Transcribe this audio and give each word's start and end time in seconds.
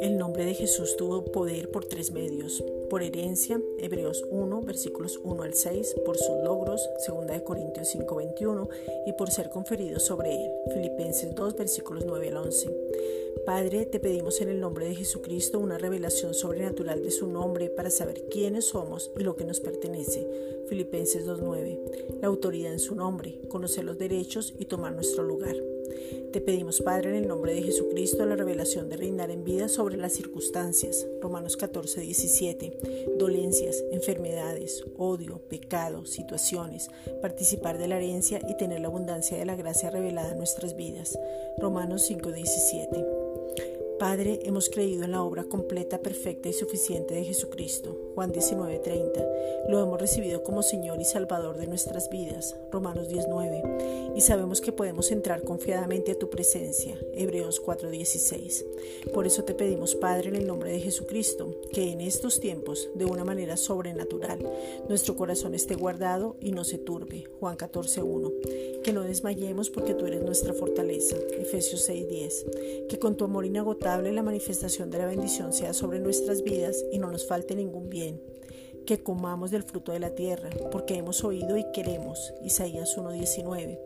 El 0.00 0.18
nombre 0.18 0.44
de 0.44 0.52
Jesús 0.54 0.96
tuvo 0.96 1.24
poder 1.24 1.70
por 1.70 1.86
tres 1.86 2.10
medios. 2.12 2.62
Por 2.90 3.02
herencia, 3.02 3.60
Hebreos 3.78 4.24
1, 4.30 4.60
versículos 4.62 5.18
1 5.24 5.42
al 5.42 5.54
6, 5.54 5.96
por 6.04 6.18
sus 6.18 6.36
logros, 6.44 6.86
2 7.08 7.42
Corintios 7.42 7.88
5, 7.88 8.14
21, 8.14 8.68
y 9.06 9.12
por 9.14 9.30
ser 9.30 9.48
conferido 9.48 9.98
sobre 10.00 10.34
él, 10.34 10.50
Filipenses 10.74 11.34
2, 11.34 11.56
versículos 11.56 12.04
9 12.06 12.28
al 12.28 12.36
11. 12.36 12.70
Padre, 13.46 13.86
te 13.86 14.00
pedimos 14.00 14.40
en 14.40 14.50
el 14.50 14.60
nombre 14.60 14.86
de 14.86 14.96
Jesucristo 14.96 15.58
una 15.58 15.78
revelación 15.78 16.34
sobrenatural 16.34 17.02
de 17.02 17.10
su 17.10 17.26
nombre 17.26 17.70
para 17.70 17.90
saber 17.90 18.24
quiénes 18.30 18.66
somos 18.66 19.10
y 19.18 19.22
lo 19.22 19.36
que 19.36 19.44
nos 19.44 19.60
pertenece. 19.60 20.26
Filipenses 20.68 21.26
2.9. 21.26 22.20
La 22.20 22.28
autoridad 22.28 22.72
en 22.72 22.78
su 22.78 22.94
nombre, 22.94 23.40
conocer 23.48 23.84
los 23.84 23.98
derechos 23.98 24.54
y 24.58 24.66
tomar 24.66 24.92
nuestro 24.92 25.22
lugar. 25.22 25.56
Te 26.32 26.40
pedimos, 26.40 26.82
Padre, 26.82 27.10
en 27.10 27.16
el 27.16 27.28
nombre 27.28 27.54
de 27.54 27.62
Jesucristo, 27.62 28.26
la 28.26 28.36
revelación 28.36 28.88
de 28.88 28.96
reinar 28.96 29.30
en 29.30 29.44
vida 29.44 29.68
sobre 29.68 29.96
las 29.96 30.12
circunstancias. 30.12 31.06
Romanos 31.20 31.56
14, 31.56 32.00
17. 32.00 33.16
Dolencias, 33.16 33.82
enfermedades, 33.90 34.84
odio, 34.98 35.38
pecado, 35.48 36.04
situaciones. 36.04 36.90
Participar 37.22 37.78
de 37.78 37.88
la 37.88 37.96
herencia 37.96 38.40
y 38.48 38.56
tener 38.56 38.80
la 38.80 38.88
abundancia 38.88 39.38
de 39.38 39.46
la 39.46 39.56
gracia 39.56 39.90
revelada 39.90 40.32
en 40.32 40.38
nuestras 40.38 40.76
vidas. 40.76 41.18
Romanos 41.58 42.02
5, 42.02 42.32
17. 42.32 43.25
Padre, 43.98 44.40
hemos 44.42 44.68
creído 44.68 45.04
en 45.04 45.12
la 45.12 45.22
obra 45.22 45.44
completa, 45.44 46.02
perfecta 46.02 46.50
y 46.50 46.52
suficiente 46.52 47.14
de 47.14 47.24
Jesucristo. 47.24 47.96
Juan 48.14 48.30
19:30. 48.30 49.26
Lo 49.68 49.80
hemos 49.80 49.98
recibido 49.98 50.42
como 50.42 50.62
Señor 50.62 51.00
y 51.00 51.04
Salvador 51.04 51.56
de 51.56 51.66
nuestras 51.66 52.10
vidas. 52.10 52.56
Romanos 52.70 53.08
19. 53.08 54.12
Y 54.14 54.20
sabemos 54.20 54.60
que 54.60 54.72
podemos 54.72 55.10
entrar 55.10 55.42
confiadamente 55.42 56.12
a 56.12 56.18
tu 56.18 56.28
presencia. 56.28 56.98
Hebreos 57.14 57.58
4:16. 57.60 58.66
Por 59.14 59.26
eso 59.26 59.44
te 59.44 59.54
pedimos, 59.54 59.94
Padre, 59.94 60.28
en 60.28 60.36
el 60.36 60.46
nombre 60.46 60.70
de 60.72 60.80
Jesucristo, 60.80 61.58
que 61.72 61.90
en 61.90 62.02
estos 62.02 62.38
tiempos, 62.38 62.90
de 62.94 63.06
una 63.06 63.24
manera 63.24 63.56
sobrenatural, 63.56 64.38
nuestro 64.88 65.16
corazón 65.16 65.54
esté 65.54 65.74
guardado 65.74 66.36
y 66.40 66.52
no 66.52 66.64
se 66.64 66.76
turbe. 66.76 67.24
Juan 67.40 67.56
14:1. 67.56 68.32
Que 68.82 68.92
no 68.92 69.02
desmayemos 69.02 69.70
porque 69.70 69.94
tú 69.94 70.06
eres 70.06 70.22
nuestra 70.22 70.52
fortaleza. 70.52 71.16
Efesios 71.38 71.80
6:10. 71.88 72.44
Que 72.88 72.98
con 72.98 73.16
tu 73.16 73.24
amor 73.24 73.46
la 73.86 74.22
manifestación 74.22 74.90
de 74.90 74.98
la 74.98 75.06
bendición 75.06 75.52
sea 75.52 75.72
sobre 75.72 76.00
nuestras 76.00 76.42
vidas 76.42 76.84
y 76.90 76.98
no 76.98 77.08
nos 77.12 77.24
falte 77.24 77.54
ningún 77.54 77.88
bien. 77.88 78.20
Que 78.84 79.00
comamos 79.00 79.52
del 79.52 79.62
fruto 79.62 79.92
de 79.92 80.00
la 80.00 80.10
tierra, 80.10 80.50
porque 80.72 80.96
hemos 80.96 81.22
oído 81.22 81.56
y 81.56 81.64
queremos. 81.72 82.34
Isaías 82.42 82.96
1:19. 82.98 83.78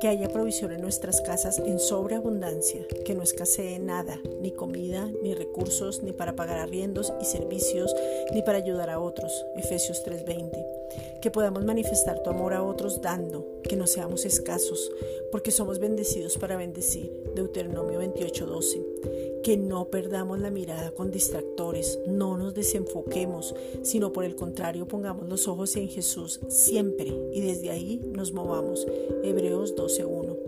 Que 0.00 0.08
haya 0.08 0.28
provisión 0.28 0.72
en 0.72 0.80
nuestras 0.80 1.20
casas 1.20 1.60
en 1.60 1.78
sobreabundancia, 1.78 2.84
que 3.04 3.14
no 3.14 3.22
escasee 3.22 3.78
nada, 3.78 4.18
ni 4.40 4.50
comida, 4.50 5.08
ni 5.22 5.34
recursos, 5.34 6.02
ni 6.02 6.12
para 6.12 6.34
pagar 6.34 6.58
arriendos 6.58 7.12
y 7.20 7.24
servicios, 7.24 7.94
ni 8.32 8.42
para 8.42 8.58
ayudar 8.58 8.90
a 8.90 8.98
otros. 8.98 9.46
Efesios 9.56 10.02
3:20 10.04 10.74
que 11.20 11.30
podamos 11.30 11.64
manifestar 11.64 12.22
tu 12.22 12.28
amor 12.28 12.52
a 12.52 12.62
otros 12.62 13.00
dando, 13.00 13.46
que 13.62 13.76
no 13.76 13.86
seamos 13.86 14.26
escasos, 14.26 14.92
porque 15.32 15.52
somos 15.52 15.78
bendecidos 15.78 16.36
para 16.36 16.58
bendecir. 16.58 17.10
Deuteronomio 17.34 17.98
28:12. 17.98 19.33
Que 19.44 19.58
no 19.58 19.90
perdamos 19.90 20.40
la 20.40 20.50
mirada 20.50 20.92
con 20.92 21.10
distractores, 21.10 22.00
no 22.06 22.38
nos 22.38 22.54
desenfoquemos, 22.54 23.54
sino 23.82 24.10
por 24.10 24.24
el 24.24 24.36
contrario 24.36 24.88
pongamos 24.88 25.28
los 25.28 25.46
ojos 25.48 25.76
en 25.76 25.88
Jesús 25.88 26.40
siempre 26.48 27.14
y 27.32 27.42
desde 27.42 27.70
ahí 27.70 28.00
nos 28.10 28.32
movamos. 28.32 28.86
Hebreos 29.22 29.76
12:1. 29.76 30.38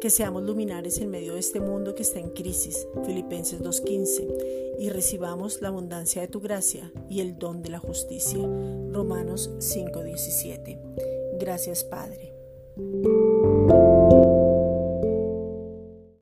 Que 0.00 0.08
seamos 0.08 0.42
luminares 0.42 0.98
en 1.02 1.10
medio 1.10 1.34
de 1.34 1.40
este 1.40 1.60
mundo 1.60 1.94
que 1.94 2.02
está 2.02 2.18
en 2.18 2.30
crisis. 2.30 2.88
Filipenses 3.04 3.60
2:15 3.60 4.26
y 4.78 4.88
recibamos 4.88 5.60
la 5.60 5.68
abundancia 5.68 6.22
de 6.22 6.28
tu 6.28 6.40
gracia 6.40 6.90
y 7.10 7.20
el 7.20 7.38
don 7.38 7.60
de 7.60 7.68
la 7.68 7.78
justicia. 7.78 8.40
Romanos 8.90 9.50
5:17. 9.58 10.78
Gracias 11.38 11.84
Padre. 11.84 12.32